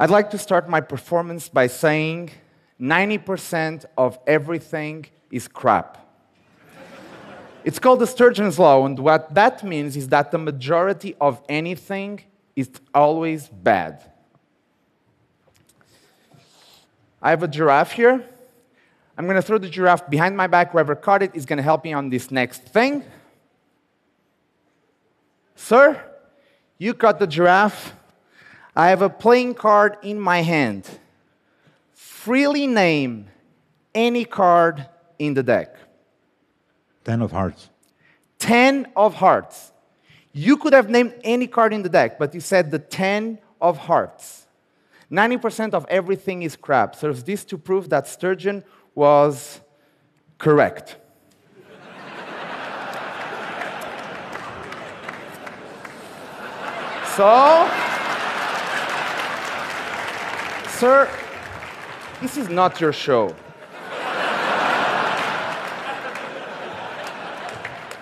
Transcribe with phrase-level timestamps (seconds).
[0.00, 2.30] I'd like to start my performance by saying
[2.80, 5.98] 90% of everything is crap.
[7.64, 12.22] it's called the Sturgeon's Law, and what that means is that the majority of anything
[12.56, 14.02] is always bad.
[17.20, 18.24] I have a giraffe here.
[19.18, 20.72] I'm going to throw the giraffe behind my back.
[20.72, 23.04] Whoever caught it is going to help me on this next thing.
[25.56, 26.02] Sir,
[26.78, 27.99] you caught the giraffe.
[28.74, 30.88] I have a playing card in my hand.
[31.92, 33.26] Freely name
[33.94, 34.86] any card
[35.18, 35.76] in the deck.
[37.04, 37.68] Ten of hearts.
[38.38, 39.72] Ten of hearts.
[40.32, 43.78] You could have named any card in the deck, but you said the ten of
[43.78, 44.46] hearts.
[45.10, 46.94] 90% of everything is crap.
[46.94, 48.62] Serves this to prove that Sturgeon
[48.94, 49.60] was
[50.38, 50.98] correct.
[57.16, 57.89] so,
[60.80, 61.06] sir,
[62.22, 63.36] this is not your show.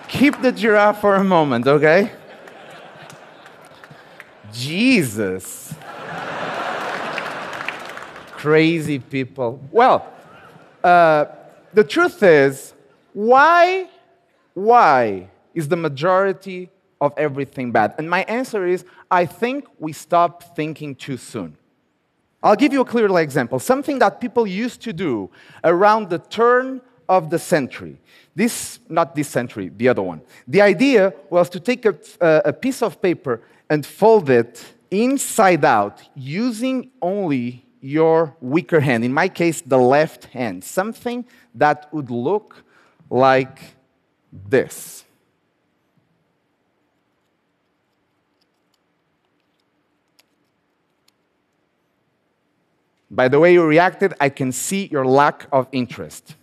[0.07, 2.09] Keep the giraffe for a moment, okay?
[4.53, 5.75] Jesus.
[8.31, 9.59] Crazy people.
[9.73, 10.07] Well,
[10.81, 11.25] uh,
[11.73, 12.73] the truth is,
[13.11, 13.89] why,
[14.53, 16.69] why is the majority
[17.01, 17.95] of everything bad?
[17.97, 21.58] And my answer is, I think we stop thinking too soon.
[22.41, 23.59] I'll give you a clear example.
[23.59, 25.29] Something that people used to do
[25.63, 27.99] around the turn of the century.
[28.35, 30.21] This, not this century, the other one.
[30.47, 36.01] The idea was to take a, a piece of paper and fold it inside out
[36.15, 42.63] using only your weaker hand, in my case, the left hand, something that would look
[43.09, 43.59] like
[44.31, 45.05] this.
[53.11, 56.35] By the way you reacted, I can see your lack of interest.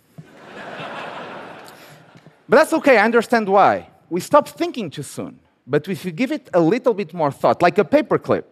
[2.49, 3.89] but that's okay, I understand why.
[4.09, 5.39] We stop thinking too soon.
[5.65, 8.43] But if you give it a little bit more thought, like a paperclip,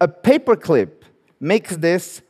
[0.00, 0.90] a paperclip
[1.40, 2.22] makes this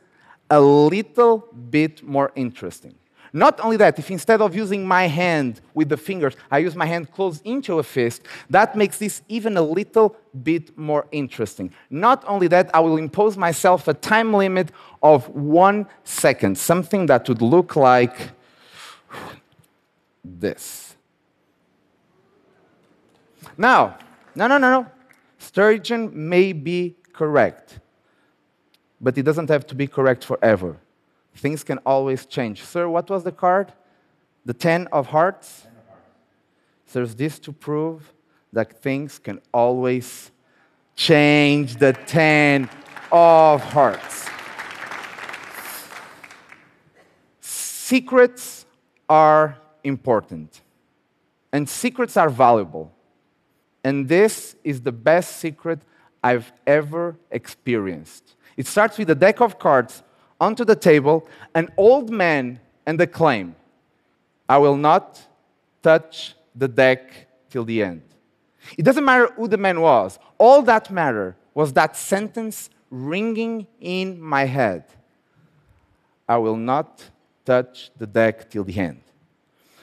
[0.49, 2.95] a little bit more interesting.
[3.37, 6.87] Not only that, if instead of using my hand with the fingers, I use my
[6.87, 11.71] hand closed into a fist, that makes this even a little bit more interesting.
[11.91, 14.71] Not only that, I will impose myself a time limit
[15.03, 18.31] of one second, something that would look like
[20.23, 20.95] this.
[23.55, 23.99] Now,
[24.35, 24.87] no, no, no, no.
[25.37, 27.79] Sturgeon may be correct
[28.99, 30.77] but it doesn't have to be correct forever.
[31.37, 32.63] Things can always change.
[32.63, 33.71] Sir, what was the card?
[34.45, 35.61] The Ten of Hearts?
[35.61, 36.93] Ten of hearts.
[36.93, 38.11] There's this to prove
[38.53, 40.31] that things can always
[40.95, 41.75] change.
[41.75, 42.67] The Ten
[43.11, 44.27] of Hearts.
[47.39, 48.65] Secrets
[49.07, 50.61] are important,
[51.53, 52.91] and secrets are valuable.
[53.83, 55.79] And this is the best secret
[56.21, 58.35] I've ever experienced.
[58.57, 60.03] It starts with a deck of cards
[60.39, 63.55] onto the table, an old man and the claim
[64.49, 65.21] I will not
[65.83, 68.01] touch the deck till the end.
[68.77, 74.21] It doesn't matter who the man was, all that mattered was that sentence ringing in
[74.21, 74.85] my head
[76.27, 77.03] I will not
[77.45, 79.01] touch the deck till the end.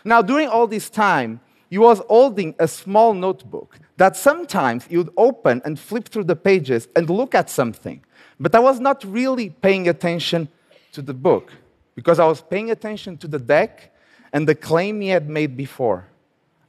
[0.05, 5.11] Now, during all this time, he was holding a small notebook that sometimes he would
[5.17, 8.05] open and flip through the pages and look at something.
[8.39, 10.49] But I was not really paying attention
[10.93, 11.53] to the book
[11.95, 13.95] because I was paying attention to the deck
[14.33, 16.07] and the claim he had made before.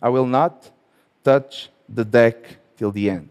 [0.01, 0.69] I will not
[1.23, 3.29] touch the deck till the end.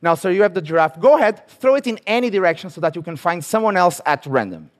[0.00, 1.00] Now, sir, you have the giraffe.
[1.00, 4.24] Go ahead, throw it in any direction so that you can find someone else at
[4.26, 4.70] random.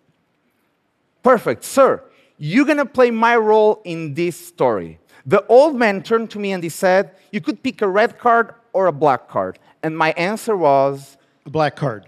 [1.24, 1.64] Perfect.
[1.64, 2.02] Sir,
[2.38, 5.00] you're going to play my role in this story.
[5.26, 8.54] The old man turned to me and he said, You could pick a red card
[8.72, 9.58] or a black card.
[9.82, 12.06] And my answer was, A black card.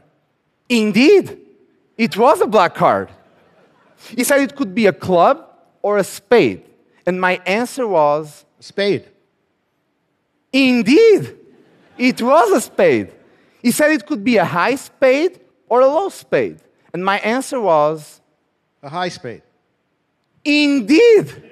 [0.70, 1.36] Indeed,
[1.98, 3.10] it was a black card.
[4.16, 5.44] He said it could be a club
[5.82, 6.62] or a spade.
[7.04, 9.04] And my answer was spade.
[10.52, 11.36] Indeed,
[11.98, 13.12] it was a spade.
[13.60, 16.60] He said it could be a high spade or a low spade.
[16.94, 18.20] And my answer was
[18.80, 19.42] a high spade.
[20.44, 21.50] Indeed,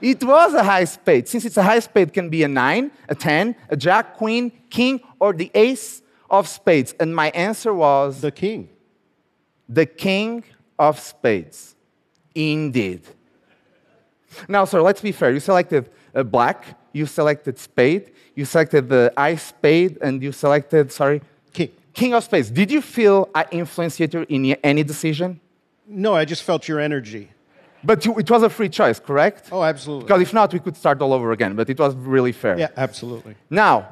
[0.00, 1.26] it was a high spade.
[1.26, 4.52] Since it's a high spade, it can be a nine, a ten, a jack, queen,
[4.70, 6.00] king, or the ace
[6.32, 6.94] of spades?
[6.98, 8.68] And my answer was the king.
[9.68, 10.42] The king
[10.78, 11.76] of spades.
[12.34, 13.02] Indeed.
[14.48, 15.30] Now, sir, let's be fair.
[15.30, 20.90] You selected a black, you selected spade, you selected the ice spade, and you selected,
[20.90, 21.20] sorry,
[21.52, 21.70] king.
[21.92, 25.38] King of Spades, did you feel I influenced you in any decision?
[25.86, 27.30] No, I just felt your energy.
[27.84, 29.50] But you- it was a free choice, correct?
[29.52, 30.04] Oh, absolutely.
[30.06, 32.58] Because if not, we could start all over again, but it was really fair.
[32.58, 33.34] Yeah, absolutely.
[33.50, 33.88] Now,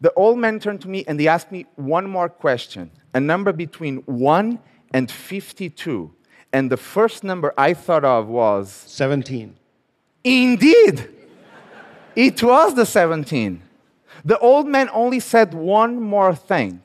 [0.00, 3.52] the old man turned to me and he asked me one more question a number
[3.52, 4.58] between 1
[4.92, 6.12] and 52.
[6.52, 9.56] And the first number I thought of was 17.
[10.24, 11.08] Indeed,
[12.16, 13.62] it was the 17.
[14.24, 16.82] The old man only said one more thing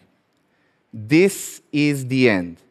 [0.94, 2.62] This is the end.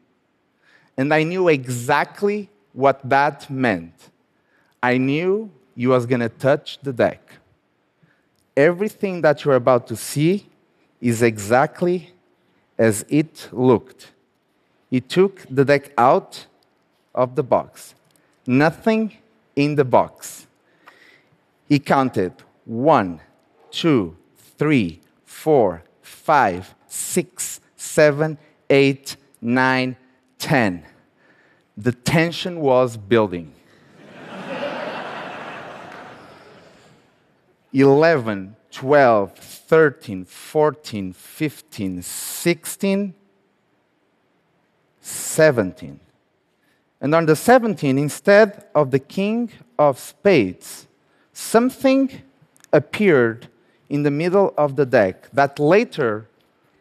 [0.97, 4.11] And I knew exactly what that meant.
[4.83, 7.21] I knew he was going to touch the deck.
[8.57, 10.49] Everything that you're about to see
[11.01, 12.13] is exactly
[12.79, 14.13] as it looked.
[14.91, 16.47] He took the deck out
[17.15, 17.95] of the box.
[18.47, 19.17] Nothing
[19.57, 20.47] in the box.
[21.69, 22.33] He counted
[22.65, 23.21] one,
[23.71, 24.17] two,
[24.59, 28.39] three, four, five, six, seven,
[28.71, 29.97] eight, nine,
[30.39, 30.85] ten.
[31.77, 33.53] The tension was building.
[37.75, 43.15] 11, 12, 13, 14, 15, 16,
[45.01, 46.01] 17.
[47.01, 50.87] And on the 17, instead of the king of spades,
[51.33, 52.23] something
[52.73, 53.49] appeared
[53.91, 56.29] in the middle of the deck that later,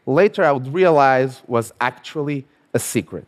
[0.06, 3.28] later I would realize was actually a secret.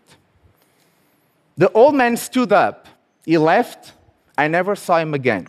[1.57, 2.87] The old man stood up.
[3.25, 3.93] He left.
[4.37, 5.47] I never saw him again.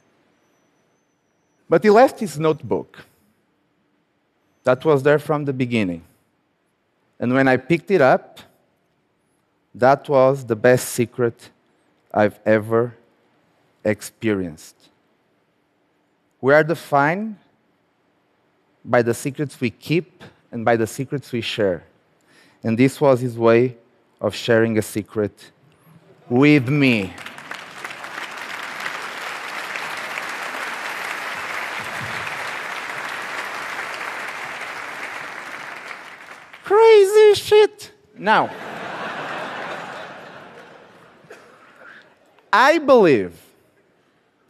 [1.68, 3.04] But he left his notebook
[4.64, 6.02] that was there from the beginning.
[7.20, 8.40] And when I picked it up,
[9.74, 11.50] that was the best secret
[12.12, 12.94] I've ever
[13.84, 14.74] experienced.
[16.40, 17.36] We are defined
[18.84, 21.84] by the secrets we keep and by the secrets we share.
[22.62, 23.76] And this was his way
[24.20, 25.52] of sharing a secret
[26.28, 27.12] with me.
[36.64, 37.92] Crazy shit.
[38.26, 38.50] Now,
[42.52, 43.40] I believe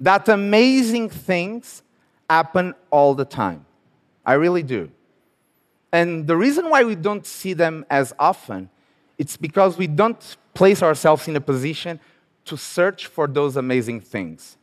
[0.01, 1.83] that amazing things
[2.31, 3.67] happen all the time.
[4.25, 4.91] I really do.
[5.93, 8.71] And the reason why we don't see them as often,
[9.19, 12.01] it's because we don't place ourselves in a position
[12.47, 14.57] to search for those amazing things.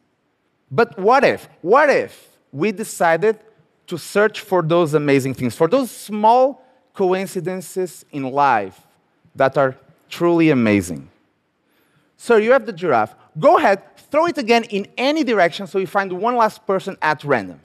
[0.71, 1.47] But what if?
[1.61, 3.37] What if we decided
[3.85, 6.65] to search for those amazing things, for those small
[6.95, 8.87] coincidences in life
[9.35, 9.75] that are
[10.09, 11.09] truly amazing?
[12.17, 13.15] So you have the giraffe.
[13.39, 17.23] Go ahead, throw it again in any direction so you find one last person at
[17.23, 17.59] random.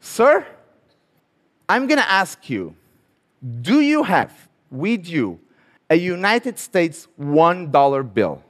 [0.00, 0.46] Sir,
[1.68, 2.74] I'm going to ask you
[3.60, 5.40] do you have with you
[5.90, 8.42] a United States $1 bill?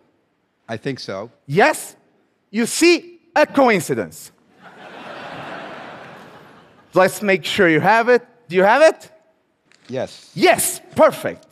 [0.69, 1.31] I think so.
[1.47, 1.97] Yes?
[2.51, 4.33] You see, a coincidence.
[6.95, 8.27] Let's make sure you have it.
[8.49, 9.11] Do you have it?
[9.89, 10.31] Yes.
[10.35, 11.47] Yes, perfect.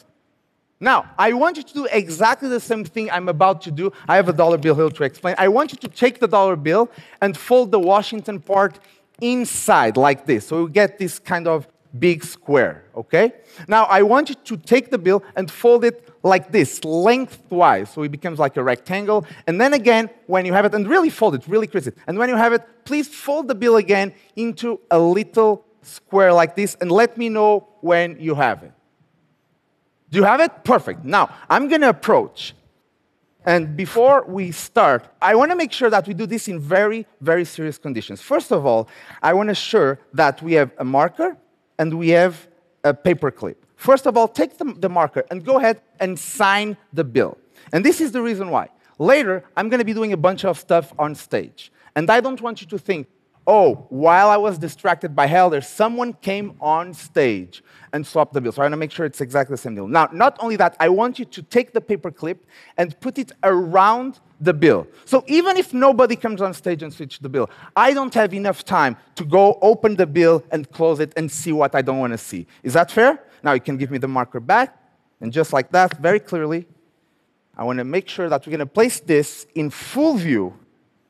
[0.82, 3.92] Now, I want you to do exactly the same thing I'm about to do.
[4.08, 5.34] I have a dollar bill here to explain.
[5.36, 6.90] I want you to take the dollar bill
[7.20, 8.80] and fold the Washington part
[9.20, 10.48] inside like this.
[10.48, 11.68] So we get this kind of
[11.98, 13.32] big square, okay?
[13.68, 18.02] Now, I want you to take the bill and fold it like this, lengthwise, so
[18.02, 19.26] it becomes like a rectangle.
[19.46, 21.96] And then again, when you have it, and really fold it, really crease it.
[22.06, 26.56] And when you have it, please fold the bill again into a little square like
[26.56, 28.72] this, and let me know when you have it.
[30.10, 30.64] Do you have it?
[30.64, 31.04] Perfect.
[31.04, 32.54] Now, I'm going to approach.
[33.46, 37.06] And before we start, I want to make sure that we do this in very,
[37.20, 38.20] very serious conditions.
[38.20, 38.88] First of all,
[39.22, 41.36] I want to ensure that we have a marker
[41.78, 42.48] and we have
[42.84, 43.64] a paper clip.
[43.76, 47.38] First of all, take the, the marker and go ahead and sign the bill.
[47.72, 48.68] And this is the reason why.
[48.98, 51.72] Later, I'm going to be doing a bunch of stuff on stage.
[51.96, 53.06] And I don't want you to think,
[53.46, 58.52] oh, while I was distracted by Helder, someone came on stage and swapped the bill.
[58.52, 59.88] So I want to make sure it's exactly the same deal.
[59.88, 63.32] Now, not only that, I want you to take the paper clip and put it
[63.42, 64.86] around the bill.
[65.04, 68.64] So even if nobody comes on stage and switch the bill, I don't have enough
[68.64, 72.12] time to go open the bill and close it and see what I don't want
[72.12, 72.46] to see.
[72.62, 73.22] Is that fair?
[73.42, 74.76] Now you can give me the marker back.
[75.20, 76.66] And just like that, very clearly,
[77.56, 80.58] I want to make sure that we're going to place this in full view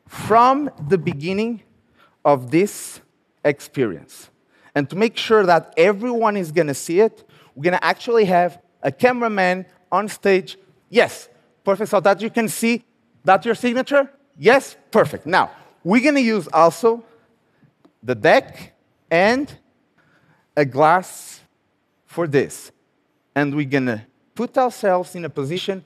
[0.07, 1.63] from the beginning
[2.25, 3.01] of this
[3.45, 4.31] experience.
[4.75, 7.25] And to make sure that everyone is going to see it,
[7.55, 10.57] we're going to actually have a cameraman on stage.
[10.89, 11.29] Yes,
[11.65, 11.91] perfect.
[11.91, 12.85] So that you can see
[13.25, 14.11] that your signature?
[14.39, 15.27] Yes, perfect.
[15.27, 15.51] Now,
[15.85, 17.05] we're going to use also
[18.03, 18.73] the deck
[19.11, 19.53] and
[20.57, 21.41] a glass
[22.07, 22.73] for this.
[23.35, 24.03] And we're going to
[24.35, 25.85] put ourselves in a position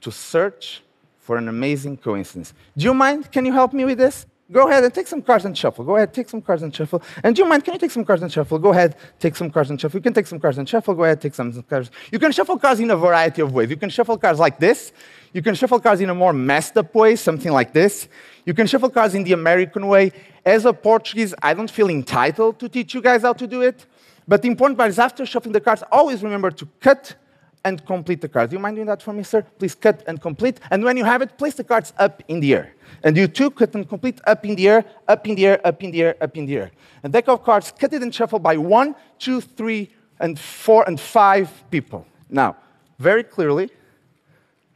[0.00, 0.82] to search
[1.18, 2.54] for an amazing coincidence.
[2.76, 3.32] Do you mind?
[3.32, 4.26] Can you help me with this?
[4.50, 5.84] Go ahead and take some cards and shuffle.
[5.84, 7.02] Go ahead, take some cards and shuffle.
[7.24, 7.64] And do you mind?
[7.64, 8.60] Can you take some cards and shuffle?
[8.60, 9.98] Go ahead, take some cards and shuffle.
[9.98, 10.94] You can take some cards and shuffle.
[10.94, 11.90] Go ahead, take some cards.
[12.12, 13.70] You can shuffle cards in a variety of ways.
[13.70, 14.92] You can shuffle cards like this.
[15.32, 18.08] You can shuffle cards in a more messed up way, something like this.
[18.44, 20.12] You can shuffle cards in the American way.
[20.44, 23.84] As a Portuguese, I don't feel entitled to teach you guys how to do it.
[24.28, 27.16] But the important part is after shuffling the cards, always remember to cut
[27.66, 28.50] and complete the cards.
[28.50, 29.42] Do you mind doing that for me, sir?
[29.58, 30.60] Please cut and complete.
[30.70, 32.72] And when you have it, place the cards up in the air.
[33.02, 35.82] And you too cut and complete up in the air, up in the air, up
[35.82, 36.70] in the air, up in the air.
[37.02, 40.98] And deck of cards cut it and shuffle by one, two, three, and four, and
[40.98, 42.06] five people.
[42.30, 42.56] Now,
[43.00, 43.68] very clearly,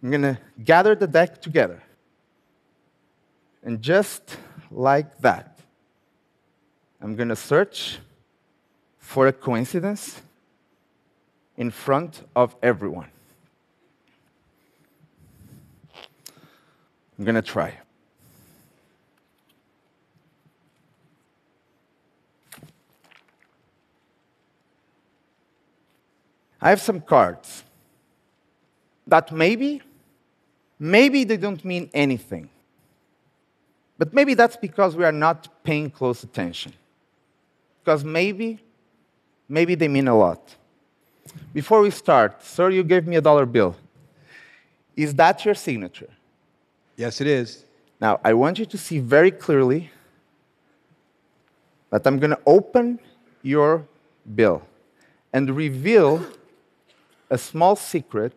[0.03, 1.81] I'm going to gather the deck together.
[3.63, 4.37] And just
[4.73, 5.61] like that,
[7.01, 7.99] I'm going to search
[8.99, 10.21] for a coincidence
[11.61, 13.11] in front of everyone.
[17.19, 17.79] I'm going to try.
[26.63, 27.63] I have some cards
[29.07, 29.83] that maybe,
[30.79, 32.49] maybe they don't mean anything.
[33.99, 36.73] But maybe that's because we are not paying close attention.
[37.85, 38.61] Because maybe,
[39.47, 40.57] maybe they mean a lot.
[41.53, 43.77] Before we start, sir, you gave me a dollar bill.
[44.97, 46.11] Is that your signature?
[46.97, 47.65] Yes, it is.
[48.01, 49.91] Now, I want you to see very clearly
[51.91, 52.99] that I'm going to open
[53.43, 53.87] your
[54.35, 54.63] bill
[55.33, 56.25] and reveal
[57.31, 58.33] a small secret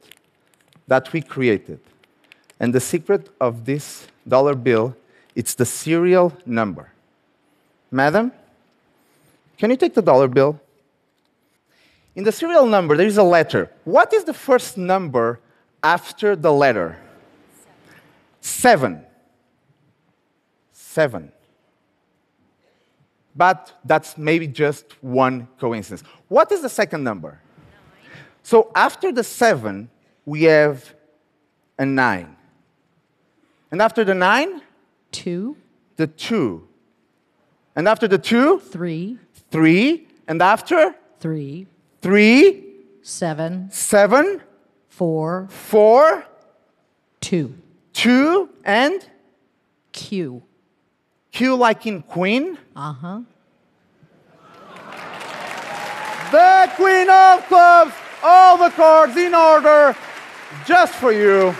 [0.88, 1.80] that we created.
[2.60, 4.96] And the secret of this dollar bill,
[5.36, 6.92] it's the serial number.
[7.92, 8.32] Madam,
[9.58, 10.60] can you take the dollar bill?
[12.16, 13.72] In the serial number, there is a letter.
[13.86, 15.40] What is the first number
[15.82, 17.00] after the letter?
[18.42, 19.04] Seven.
[20.72, 21.32] Seven.
[23.36, 26.04] But that's maybe just one coincidence.
[26.28, 27.40] What is the second number?
[28.04, 28.22] Nine.
[28.44, 29.90] So after the seven,
[30.26, 30.94] we have
[31.80, 32.36] a nine.
[33.72, 34.62] And after the nine,
[35.12, 35.58] two,
[35.96, 36.68] the two.
[37.76, 38.60] And after the two?
[38.60, 39.18] Three.
[39.50, 40.08] Three.
[40.28, 41.66] And after, three,
[42.04, 42.66] three,
[43.02, 44.42] seven, seven,
[44.90, 46.26] four, four,
[47.22, 47.56] two.
[47.94, 49.08] two, and
[49.94, 50.44] Q.
[51.32, 52.58] Q like in queen.
[52.76, 53.20] Uh huh.
[56.32, 59.96] The queen of clubs, all the cards in order,
[60.66, 61.56] just for you.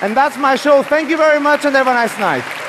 [0.00, 0.82] And that's my show.
[0.82, 2.61] Thank you very much and have a nice night.